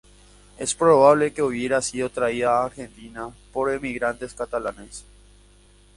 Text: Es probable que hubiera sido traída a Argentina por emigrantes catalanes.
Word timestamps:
Es 0.57 0.73
probable 0.73 1.31
que 1.31 1.43
hubiera 1.43 1.79
sido 1.79 2.09
traída 2.09 2.49
a 2.49 2.65
Argentina 2.65 3.29
por 3.53 3.71
emigrantes 3.71 4.33
catalanes. 4.33 5.05